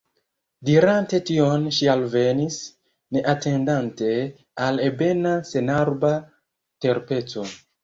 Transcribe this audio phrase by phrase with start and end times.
[0.69, 2.57] Dirante tion, ŝi alvenis,
[3.19, 4.11] neatendante,
[4.71, 6.13] al ebena senarba
[6.89, 7.49] terpeco.